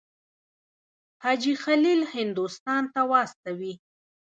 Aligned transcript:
حاجي 1.23 1.53
خلیل 1.63 2.01
هندوستان 2.15 2.83
ته 2.93 3.01
واستوي. 3.11 3.73